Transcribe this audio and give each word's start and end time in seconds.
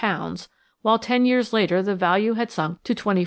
000,000, 0.03 0.35
while 0.81 0.97
ten 0.97 1.27
years 1.27 1.53
later 1.53 1.83
the 1.83 1.93
value 1.93 2.33
had 2.33 2.49
sunk 2.49 2.81
to 2.83 2.95
^24,000. 2.95 3.19